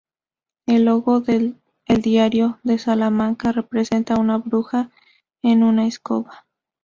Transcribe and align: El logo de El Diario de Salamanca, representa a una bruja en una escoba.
El 0.65 0.85
logo 0.85 1.19
de 1.19 1.53
El 1.85 2.01
Diario 2.01 2.57
de 2.63 2.79
Salamanca, 2.79 3.51
representa 3.51 4.15
a 4.15 4.19
una 4.19 4.39
bruja 4.39 4.89
en 5.43 5.61
una 5.61 5.85
escoba. 5.85 6.47